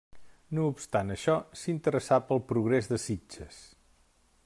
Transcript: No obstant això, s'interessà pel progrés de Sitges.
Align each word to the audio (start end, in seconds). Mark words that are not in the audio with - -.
No 0.59 0.63
obstant 0.69 1.15
això, 1.17 1.35
s'interessà 1.65 2.19
pel 2.31 2.43
progrés 2.53 2.93
de 2.95 3.03
Sitges. 3.07 3.65